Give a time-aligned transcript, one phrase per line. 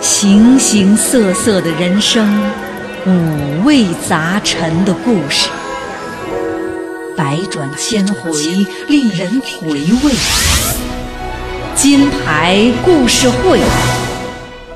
[0.00, 2.26] 形形色色的人生，
[3.06, 5.50] 五味杂陈的故事，
[7.14, 8.32] 百转千回，
[8.88, 10.14] 令人回味。
[11.74, 13.60] 金牌故事会，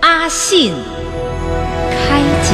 [0.02, 0.74] 阿信
[1.90, 2.52] 开讲。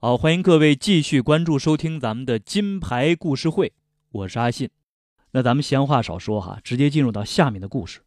[0.00, 3.72] 好，欢迎各位继续关注收听咱们的金牌故事会，
[4.12, 4.68] 我是阿信。
[5.36, 7.98] 那咱们闲话少说哈，直接进入到下面的故事。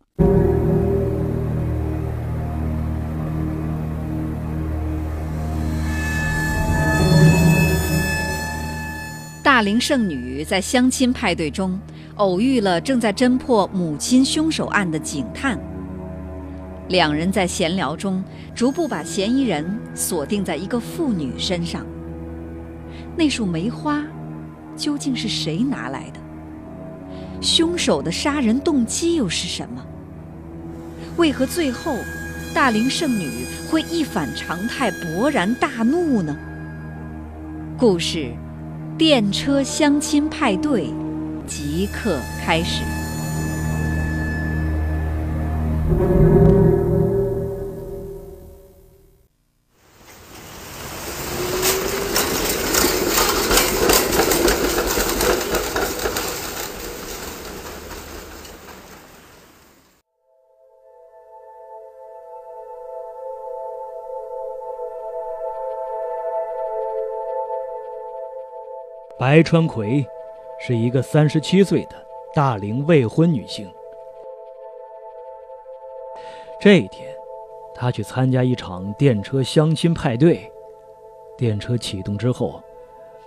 [9.44, 11.78] 大龄剩女在相亲派对中
[12.16, 15.60] 偶遇了正在侦破母亲凶手案的警探，
[16.88, 18.24] 两人在闲聊中
[18.56, 21.86] 逐步把嫌疑人锁定在一个妇女身上。
[23.18, 24.02] 那束梅花
[24.78, 26.27] 究竟是谁拿来的？
[27.42, 29.86] 凶手的杀人动机又是什么？
[31.18, 31.98] 为何最后
[32.54, 36.36] 大龄剩女会一反常态勃然大怒呢？
[37.78, 38.32] 故事。
[38.98, 40.92] 电车相亲派对
[41.46, 42.82] 即刻开始。
[69.20, 70.06] 白川葵
[70.60, 71.96] 是一个三十七岁的
[72.36, 73.68] 大龄未婚女性。
[76.60, 77.10] 这一天，
[77.74, 80.52] 她去参加一场电车相亲派对。
[81.36, 82.62] 电车启动之后，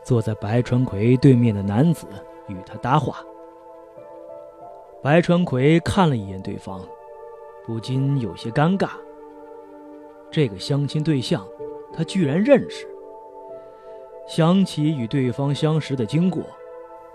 [0.04, 2.06] 坐在白川葵对面的男子
[2.46, 3.24] 与她搭话。
[5.02, 6.80] 白川葵看了一眼对方，
[7.66, 8.90] 不禁有些尴尬。
[10.30, 11.44] 这个相亲对象，
[11.92, 12.86] 他居然认识。
[14.30, 16.40] 想起与对方相识的经过，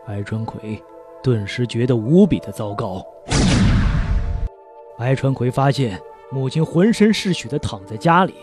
[0.05, 0.83] 白川葵
[1.23, 3.01] 顿时觉得无比的糟糕。
[4.97, 5.97] 白川葵发现
[6.29, 8.33] 母亲浑身是血的躺在家里。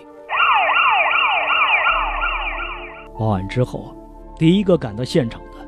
[3.18, 3.94] 报案之后，
[4.38, 5.58] 第一个赶到现场的，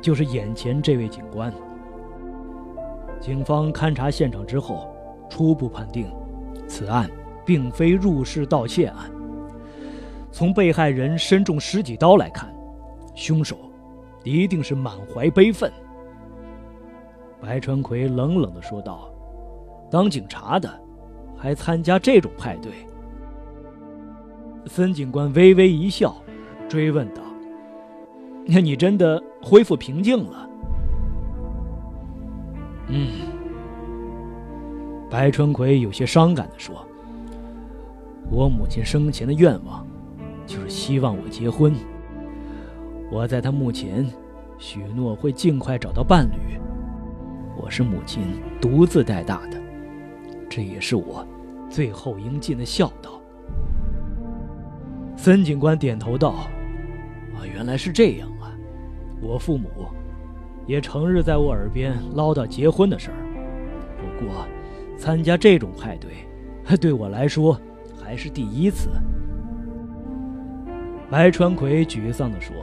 [0.00, 1.52] 就是眼前这位警官。
[3.18, 4.88] 警方勘查现场之后，
[5.28, 6.14] 初步判定，
[6.68, 7.10] 此案
[7.44, 9.10] 并非入室盗窃案。
[10.32, 12.52] 从被害人身中十几刀来看。
[13.14, 13.58] 凶手
[14.24, 15.70] 一定是满怀悲愤。
[17.40, 19.12] 白川葵冷冷的说道
[19.90, 20.70] ：“当警察的，
[21.36, 22.72] 还参加这种派对？”
[24.64, 26.14] 孙警官微微一笑，
[26.68, 27.20] 追问道
[28.46, 30.48] ：“那你真的恢复平静了？”
[32.88, 33.28] 嗯。
[35.10, 36.86] 白川葵有些伤感的说
[38.30, 39.86] ：“我母亲生前的愿望，
[40.52, 41.74] 就是希望我结婚。”
[43.10, 44.06] 我在他墓前
[44.58, 46.58] 许诺会尽快找到伴侣。
[47.56, 48.22] 我是母亲
[48.60, 49.58] 独自带大的，
[50.50, 51.26] 这也是我
[51.70, 53.18] 最后应尽的孝道。
[55.16, 56.48] 孙警官点头道
[57.34, 58.52] ：“啊，原来是这样啊！
[59.22, 59.68] 我父母
[60.66, 63.16] 也成日在我耳边唠叨结婚的事儿。
[63.96, 64.46] 不过，
[64.98, 67.58] 参加这种派对， 对我来说
[68.02, 68.90] 还是第一次。”
[71.12, 72.56] 白川葵沮丧地说。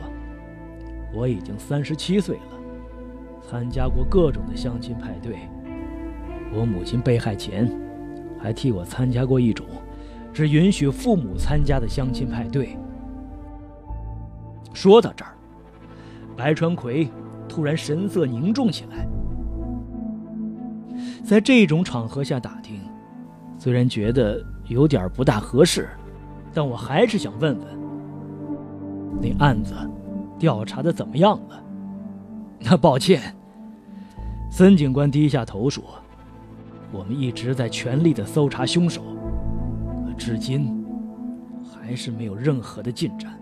[1.14, 2.58] 我已经三十七岁了，
[3.48, 5.38] 参加过各种的相亲派对。
[6.52, 7.72] 我母亲被害前，
[8.40, 9.68] 还替我参加过一种
[10.34, 12.76] 只允许父母参加的相亲派对。
[14.74, 15.34] 说到这儿，
[16.36, 17.08] 白川葵
[17.48, 19.08] 突然神色凝重起来。
[21.24, 22.82] 在这种场合下打听，
[23.60, 25.88] 虽然觉得有点不大合适，
[26.52, 27.68] 但我还是想问问，
[29.22, 29.74] 那案子。
[30.38, 31.64] 调查的怎么样了？
[32.62, 33.36] 那抱歉，
[34.50, 35.84] 孙警官低下头说
[36.92, 39.02] ：“我们一直在全力的搜查凶手，
[40.18, 40.86] 至今
[41.74, 43.38] 还是没有任何的进展。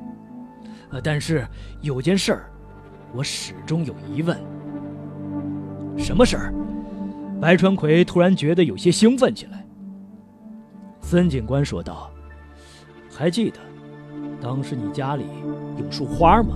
[0.90, 1.46] 呃，但是
[1.81, 2.50] 有件事儿，
[3.14, 4.38] 我始终有疑问。
[5.98, 6.54] 什么事儿？”
[7.40, 9.64] 白川葵突然觉得有些兴奋起来。
[11.02, 12.10] 孙警官说道
[13.16, 13.60] ：“还记得
[14.42, 15.25] 当时你家里
[15.78, 16.56] 有束花吗？”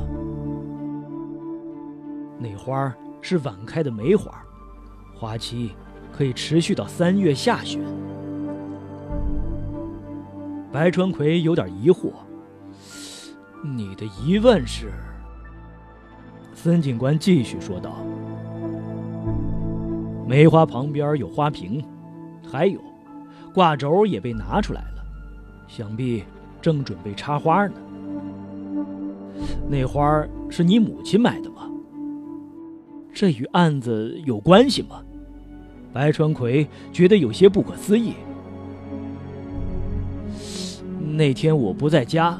[2.39, 4.43] 那花是晚开的梅花，
[5.15, 5.71] 花期
[6.11, 7.83] 可以持续到三月下旬。
[10.71, 12.11] 白川葵有点疑惑
[13.63, 14.91] ：“你的疑问是？”
[16.55, 17.97] 孙警官继续说道
[20.27, 21.83] ：“梅花旁边有花瓶，
[22.49, 22.79] 还有，
[23.53, 25.03] 挂轴也被拿出来了，
[25.67, 26.23] 想必
[26.61, 27.73] 正准备插花呢。
[29.67, 31.69] 那花是你母亲买的吗？
[33.13, 35.01] 这与案子有关系吗？
[35.91, 38.13] 白川葵觉得有些不可思议。
[41.13, 42.39] 那天我不在家，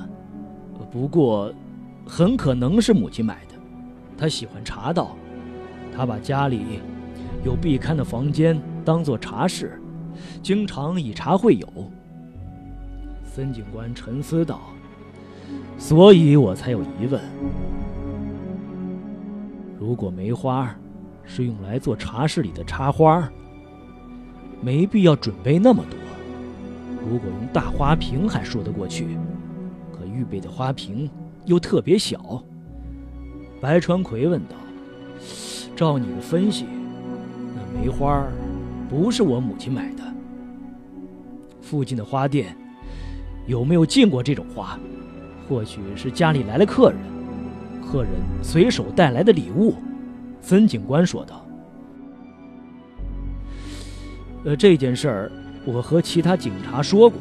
[0.89, 1.53] 不过
[2.05, 3.55] 很可能是母亲买的。
[4.17, 5.15] 她喜欢茶道，
[5.93, 6.79] 她把家里
[7.43, 9.81] 有壁龛的房间当做茶室，
[10.41, 11.67] 经常以茶会友。
[13.33, 14.59] 孙警官沉思道
[15.79, 17.21] ：“所以我才有疑问。
[19.79, 20.75] 如果梅花
[21.23, 23.31] 是用来做茶室里的插花，
[24.59, 25.97] 没必要准备那么多。”
[27.09, 29.17] 如果用大花瓶还说得过去，
[29.93, 31.09] 可预备的花瓶
[31.45, 32.43] 又特别小。
[33.61, 34.57] 白川葵问道
[35.73, 36.65] ：“照你的分析，
[37.55, 38.27] 那梅花
[38.89, 40.03] 不是我母亲买的？
[41.61, 42.53] 附近的花店
[43.47, 44.79] 有没有见过这种花？
[45.47, 46.99] 或许是家里来了客人，
[47.85, 48.11] 客人
[48.41, 49.75] 随手带来的礼物。”
[50.41, 51.45] 孙警官说道
[54.45, 55.31] ：“呃，这件事儿。”
[55.63, 57.19] 我和其他警察说过，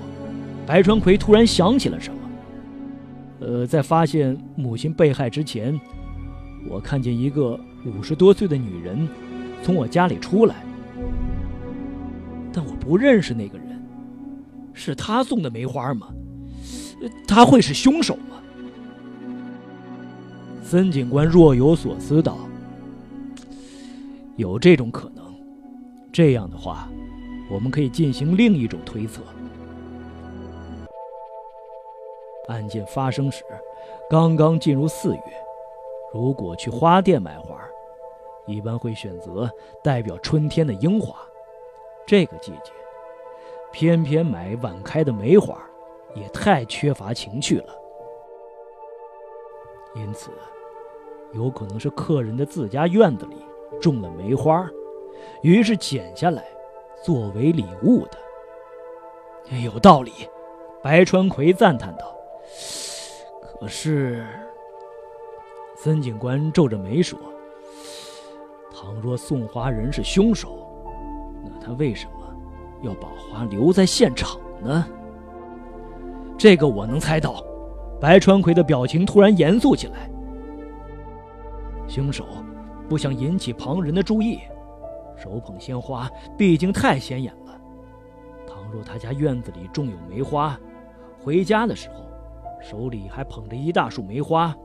[0.66, 2.18] 白川葵突然想起了什么。
[3.40, 5.78] 呃，在发现母亲被害之前，
[6.66, 9.06] 我看见一个五十多岁的女人
[9.62, 10.54] 从我家里出来，
[12.50, 13.69] 但我不认识那个人。
[14.80, 16.08] 是他送的梅花吗？
[17.28, 18.40] 他会是凶手吗？
[20.64, 22.38] 孙警官若有所思道
[24.36, 25.22] ：“有这种可能。
[26.10, 26.88] 这样的话。”
[27.52, 29.22] 我们可以进行另一种推测：
[32.46, 33.42] 案件发生时，
[34.08, 35.22] 刚刚进入四月。
[36.14, 37.60] 如果去花店买花，
[38.46, 39.50] 一般会选择
[39.82, 41.16] 代表春天的樱花。
[42.06, 42.70] 这个季节，
[43.72, 45.60] 偏偏买晚开的梅花，
[46.14, 47.74] 也太缺乏情趣了。
[49.94, 50.30] 因此，
[51.32, 53.36] 有可能是客人的自家院子里
[53.80, 54.68] 种了梅花，
[55.42, 56.44] 于是剪下来。
[57.02, 60.12] 作为礼物的，有道理。
[60.82, 62.14] 白川葵赞叹道
[63.58, 64.26] ：“可是，
[65.76, 67.18] 孙警官皱着眉说
[68.70, 70.70] ：‘倘若送花人是凶手，
[71.42, 72.19] 那他为什么
[72.82, 74.86] 要把花留在现场呢？’
[76.38, 77.44] 这个我能猜到。”
[78.00, 80.10] 白川葵的表情突然严肃起来。
[81.86, 82.24] 凶手
[82.88, 84.38] 不想引起旁人的注意。
[85.18, 87.60] 手捧鲜花，毕竟太显眼了。
[88.46, 90.58] 倘若他家院子里种有梅花，
[91.22, 92.06] 回家的时候
[92.62, 94.56] 手里还捧着一大束梅花，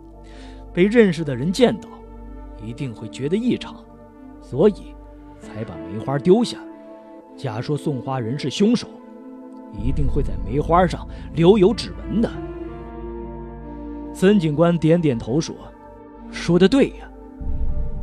[0.71, 1.89] 被认识的人见到，
[2.63, 3.83] 一定会觉得异常，
[4.39, 4.95] 所以
[5.41, 6.57] 才把梅花丢下。
[7.35, 8.87] 假说送花人是凶手，
[9.73, 12.29] 一定会在梅花上留有指纹的。
[14.13, 15.53] 孙警官点点头说
[16.31, 17.09] ：“说的对呀，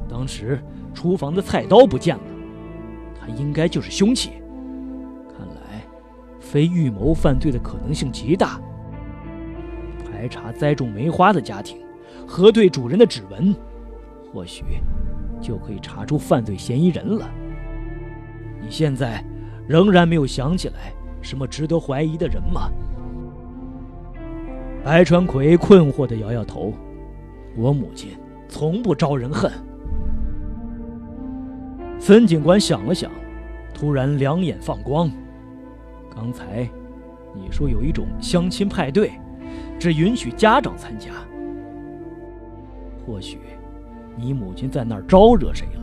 [0.08, 0.62] 当时
[0.92, 2.22] 厨房的菜刀不见了。”
[3.18, 4.32] 他应该就是凶器，
[5.28, 5.82] 看来
[6.38, 8.60] 非预谋犯罪的可能性极大。
[10.04, 11.78] 排查栽种梅花的家庭，
[12.26, 13.54] 核对主人的指纹，
[14.32, 14.64] 或许
[15.40, 17.30] 就可以查出犯罪嫌疑人了。
[18.62, 19.22] 你现在
[19.66, 22.70] 仍然没有想起来什么值得怀疑的人吗？
[24.84, 26.72] 白川葵困惑地摇摇头。
[27.56, 28.10] 我母亲
[28.48, 29.50] 从不招人恨。
[31.98, 33.10] 孙警官想了想，
[33.74, 35.10] 突然两眼放光。
[36.14, 36.68] 刚才
[37.34, 39.12] 你说有一种相亲派对，
[39.78, 41.10] 只允许家长参加。
[43.06, 43.38] 或许
[44.16, 45.81] 你母亲在那儿招惹谁了？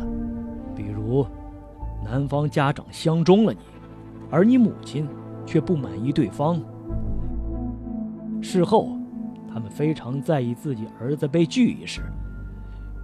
[2.03, 3.59] 男方家长相中了你，
[4.29, 5.07] 而你母亲
[5.45, 6.61] 却不满意对方。
[8.41, 8.97] 事后，
[9.51, 12.01] 他们非常在意自己儿子被拒一事，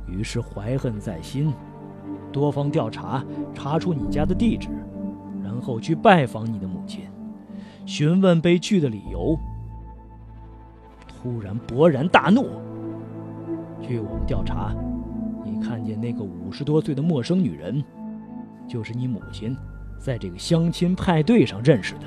[0.08, 1.54] 于是怀恨在心。
[2.32, 3.24] 多方调查，
[3.54, 4.70] 查出你家的地址，
[5.44, 7.02] 然后去拜访你的母亲，
[7.86, 9.38] 询问被拒的理由。
[11.08, 12.48] 突然勃然大怒。
[13.82, 14.75] 据我们调查，
[15.44, 17.84] 你看见那个五十多岁的陌生女人，
[18.68, 19.56] 就是你母亲
[19.98, 22.02] 在这个相亲派对上认识的。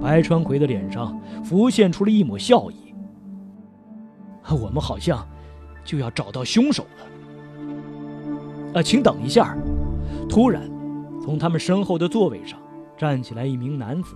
[0.00, 2.94] 白川葵的脸上浮现出了一抹笑意。
[4.50, 5.26] 我们好像
[5.84, 7.04] 就要找到凶手了。
[8.74, 9.56] 啊，请等一下！
[10.28, 10.62] 突然，
[11.22, 12.58] 从他们身后的座位上
[12.96, 14.14] 站起来一名男子，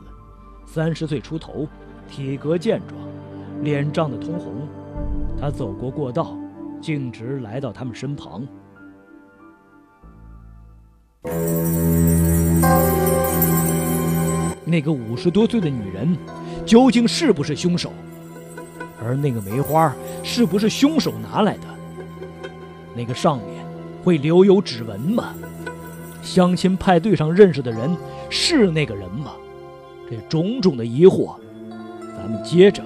[0.64, 1.66] 三十岁出头，
[2.08, 3.00] 体格健壮，
[3.62, 4.54] 脸涨得通红。
[5.38, 6.36] 他走过过道，
[6.80, 8.46] 径直来到他们身旁。
[14.64, 16.16] 那个五十多岁的女人
[16.66, 17.92] 究竟是不是凶手？
[19.02, 22.48] 而那个梅花是不是凶手拿来的？
[22.94, 23.64] 那个上面
[24.02, 25.34] 会留有指纹吗？
[26.22, 27.96] 相亲派对上认识的人
[28.30, 29.32] 是那个人吗？
[30.10, 31.36] 这种种的疑惑，
[32.00, 32.82] 咱们接着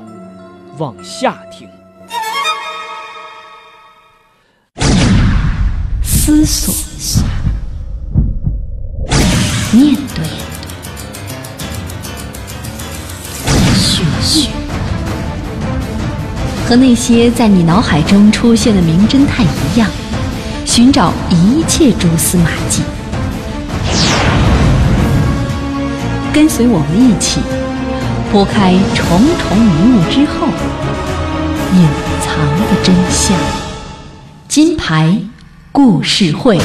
[0.78, 1.68] 往下听。
[6.02, 7.27] 思索，
[16.68, 19.88] 和那些在你脑海中出现的名侦探一样，
[20.66, 22.82] 寻找一切蛛丝马迹。
[26.30, 27.40] 跟随我们一起
[28.30, 30.46] 拨开重重迷雾之后，
[31.74, 31.88] 隐
[32.20, 32.36] 藏
[32.68, 33.34] 的真相。
[34.46, 35.18] 金牌。
[35.70, 36.58] 故事会，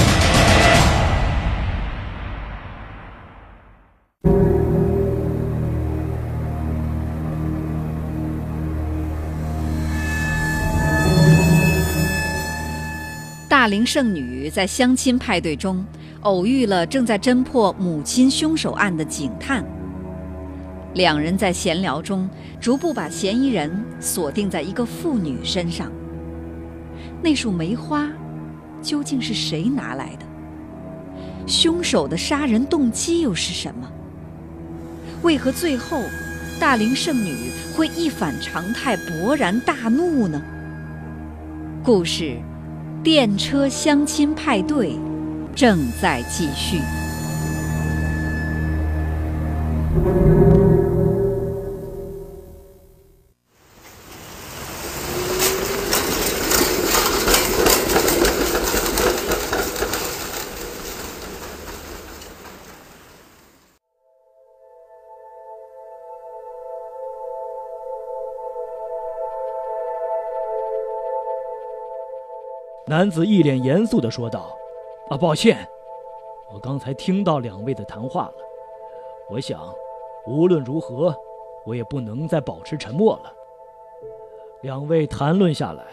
[13.93, 15.85] 圣女在相亲派对中
[16.21, 19.63] 偶遇了正在侦破母亲凶手案的警探。
[20.95, 22.27] 两人在闲聊中
[22.59, 25.91] 逐步把嫌疑人锁定在一个妇女身上。
[27.21, 28.09] 那束梅花。
[28.81, 30.25] 究竟是谁拿来的？
[31.45, 33.87] 凶手的杀人动机又是什么？
[35.21, 36.01] 为何最后
[36.59, 37.35] 大龄剩女
[37.75, 40.41] 会一反常态，勃然大怒呢？
[41.83, 42.23] 故事
[43.03, 44.91] 《电车相亲派对》
[45.53, 46.79] 正在继续。
[72.85, 74.53] 男子一脸严肃地说道
[75.09, 75.65] ：“啊，抱歉，
[76.53, 78.33] 我刚才听到两位的谈话了。
[79.29, 79.73] 我想，
[80.27, 81.15] 无论如何，
[81.65, 83.33] 我也不能再保持沉默了。
[84.63, 85.85] 两位谈论下来，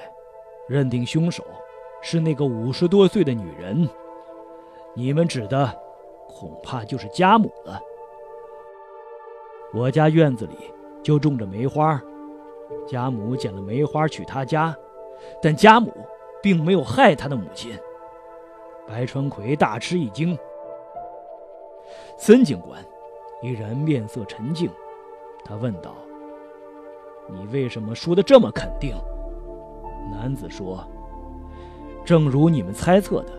[0.66, 1.44] 认定凶手
[2.02, 3.88] 是那个五十多岁的女人。
[4.92, 5.72] 你们指的，
[6.26, 7.80] 恐怕就是家母了。
[9.72, 10.56] 我家院子里
[11.04, 12.02] 就种着梅花，
[12.88, 14.76] 家母捡了梅花去他家，
[15.40, 15.92] 但家母……”
[16.42, 17.78] 并没有害他的母亲。
[18.86, 20.36] 白川葵大吃一惊。
[22.18, 22.84] 孙警官
[23.42, 24.68] 依然面色沉静，
[25.44, 25.94] 他问道
[27.30, 28.94] ：“你为什么说的这么肯定？”
[30.12, 30.84] 男子说
[32.04, 33.32] ：“正如你们猜测的，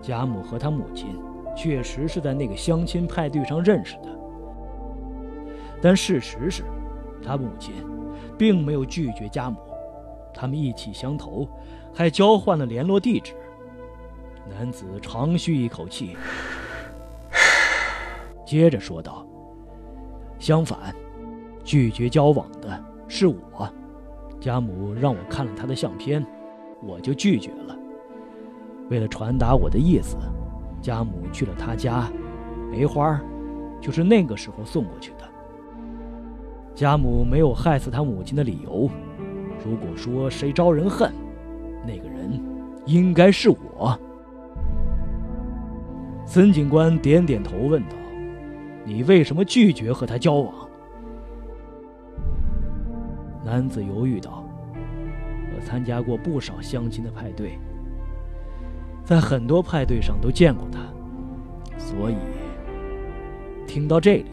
[0.00, 1.20] 贾母和他母亲
[1.56, 4.08] 确实是在那个相亲派对上认识的。
[5.82, 6.62] 但事实是，
[7.22, 7.74] 他母亲
[8.38, 9.58] 并没有拒绝贾母，
[10.32, 11.46] 他们意气相投。”
[11.92, 13.32] 还交换了联络地址。
[14.48, 16.16] 男子长吁一口气，
[18.44, 19.24] 接着说道
[20.40, 20.94] ：“相反，
[21.62, 23.36] 拒绝交往的是我。
[24.40, 26.24] 家母让我看了他的相片，
[26.82, 27.76] 我就拒绝了。
[28.88, 30.16] 为了传达我的意思，
[30.82, 32.10] 家母去了他家，
[32.72, 33.20] 梅花
[33.80, 35.28] 就是那个时候送过去的。
[36.74, 38.88] 家母没有害死他母亲的理由。
[39.64, 41.12] 如果说谁招人恨，
[42.90, 43.96] 应该是我。
[46.26, 47.94] 孙警官点点头，问道
[48.84, 50.52] ：“你为什么拒绝和他交往？”
[53.46, 54.44] 男子犹豫道
[55.54, 57.56] ：“我参加过不少相亲的派对，
[59.04, 60.80] 在很多派对上都见过他，
[61.78, 62.16] 所以……”
[63.68, 64.26] 听到这里，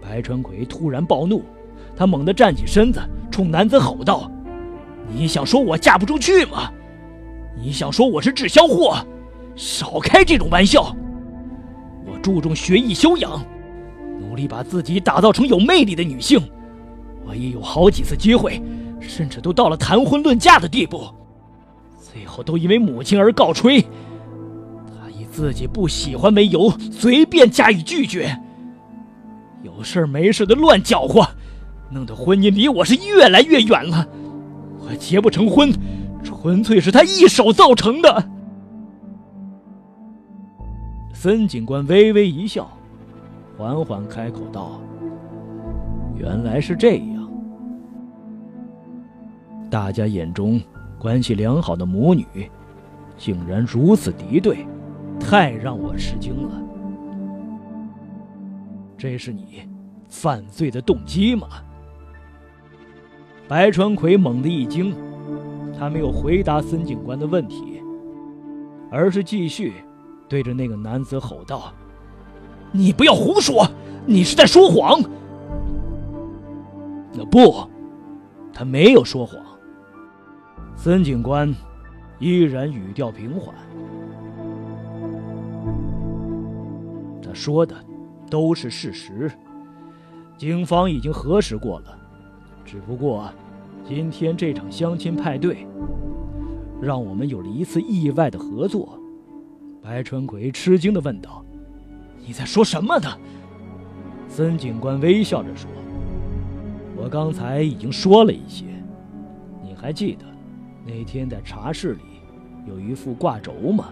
[0.00, 1.42] 白川葵突然暴怒，
[1.94, 2.98] 他猛地站起身子，
[3.30, 4.30] 冲男子吼道
[5.06, 6.72] ：“你想说我嫁不出去吗？”
[7.56, 8.96] 你想说我是滞销货？
[9.56, 10.96] 少开这种玩笑！
[12.06, 13.44] 我注重学艺修养，
[14.18, 16.40] 努力把自己打造成有魅力的女性。
[17.26, 18.62] 我也有好几次机会，
[19.00, 21.04] 甚至都到了谈婚论嫁的地步，
[22.00, 23.82] 最后都因为母亲而告吹。
[23.82, 28.34] 她以自己不喜欢为由，随便加以拒绝。
[29.62, 31.28] 有事没事的乱搅和，
[31.90, 34.06] 弄得婚姻离我是越来越远了。
[34.78, 35.70] 我结不成婚。
[36.22, 38.28] 纯粹是他一手造成的。
[41.12, 42.70] 孙警官微微一笑，
[43.58, 44.80] 缓缓开口道
[46.16, 47.30] ：“原来是这样，
[49.68, 50.60] 大家眼中
[50.98, 52.26] 关系良好的母女，
[53.18, 54.66] 竟然如此敌对，
[55.18, 56.62] 太让我吃惊了。
[58.96, 59.62] 这是你
[60.08, 61.48] 犯罪的动机吗？
[63.46, 64.94] 白川葵猛地一惊，
[65.80, 67.82] 他没有回答孙警官的问题，
[68.90, 69.72] 而是继续
[70.28, 71.72] 对着那个男子吼道
[72.70, 73.66] ：“你不要胡说，
[74.04, 75.00] 你是在说谎！”
[77.16, 77.66] 那不，
[78.52, 79.42] 他没有说谎。
[80.76, 81.50] 孙警官
[82.18, 83.54] 依然语调平缓，
[87.22, 87.74] 他说的
[88.30, 89.32] 都是事实，
[90.36, 91.98] 警方已经核实过了，
[92.66, 93.32] 只不过。
[93.90, 95.66] 今天这场相亲派对，
[96.80, 98.96] 让我们有了一次意外的合作。
[99.82, 101.44] 白春葵吃惊地问道
[102.24, 103.08] ：“你在说什么呢？”
[104.30, 105.68] 孙警官微笑着说
[106.96, 108.64] ：“我刚才已经说了一些。
[109.60, 110.24] 你还记得
[110.86, 112.02] 那天在茶室里
[112.68, 113.88] 有一副挂轴吗？”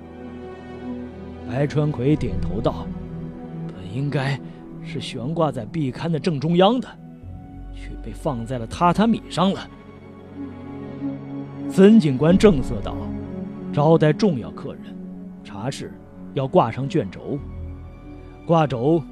[1.50, 2.87] 白川葵点头道
[3.67, 4.40] ：“本应该
[4.81, 6.88] 是悬挂在壁龛的正中央的，
[7.75, 9.69] 却被放在了榻榻米上了。”
[11.71, 12.97] 孙警官正色道
[13.73, 14.83] ：“招待重要客人，
[15.45, 15.93] 茶室
[16.35, 17.39] 要挂上卷轴。
[18.47, 19.03] 挂轴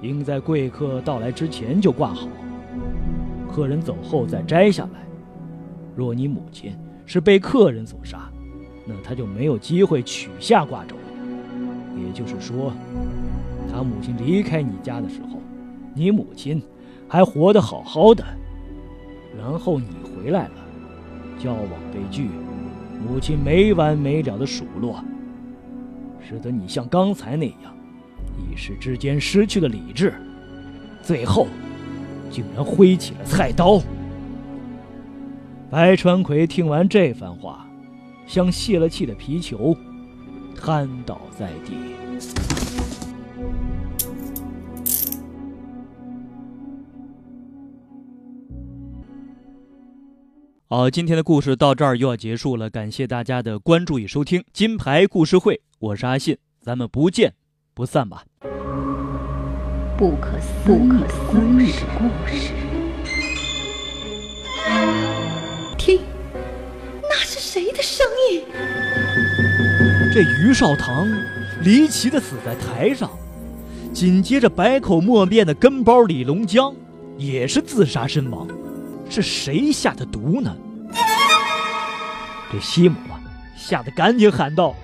[0.00, 2.26] 应在贵客到来之前就挂好，
[3.52, 5.00] 客人走后再摘下来。
[5.94, 8.30] 若你母亲是被客人所杀，
[8.86, 10.96] 那他就没有机会取下挂轴。
[11.96, 12.72] 也就是说，
[13.70, 15.38] 他母亲离开你家的时候，
[15.94, 16.60] 你母亲
[17.06, 18.24] 还活得好好的，
[19.38, 20.54] 然后你回来了。”
[21.42, 22.28] 交往被拒，
[23.08, 25.02] 母亲没完没了的数落，
[26.20, 27.74] 使得你像刚才那样，
[28.36, 30.12] 一时之间失去了理智，
[31.02, 31.46] 最后
[32.30, 33.80] 竟然挥起了菜刀。
[35.70, 37.66] 白川葵听完这番话，
[38.26, 39.74] 像泄了气的皮球，
[40.54, 42.09] 瘫倒在地。
[50.72, 54.44] 好，今天的故事到这儿又要结束了，感谢大家的关注与收听。
[54.52, 57.34] 金牌故事会，我是阿信，咱们不见
[57.74, 58.22] 不散吧。
[59.98, 61.08] 不可思议的
[61.98, 62.52] 故事，
[65.76, 66.02] 听，
[67.02, 68.44] 那是谁的声音？
[70.14, 71.08] 这于少棠
[71.64, 73.10] 离奇的死在台上，
[73.92, 76.72] 紧接着百口莫辩的跟包李龙江
[77.18, 78.46] 也是自杀身亡。
[79.10, 80.56] 是谁下的毒呢？
[82.52, 83.20] 这西姆啊，
[83.56, 84.74] 吓得赶紧喊道：“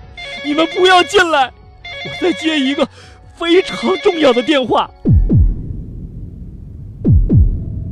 [0.45, 2.87] 你们不要进来，我在接一个
[3.37, 4.91] 非常重要的电话。”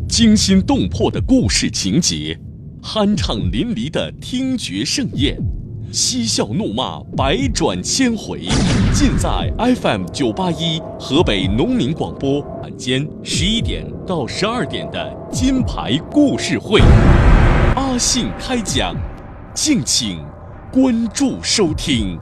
[0.09, 2.39] 惊心动魄的故事情节，
[2.81, 5.37] 酣畅淋漓的听觉盛宴。
[5.91, 8.47] 嬉笑怒骂，百转千回，
[8.97, 16.79] 尽在 FM 九八一河北农民广播晚间十一点到十二点的金牌故事会，
[17.75, 18.95] 阿信开讲，
[19.53, 20.23] 敬请
[20.71, 22.17] 关注收听。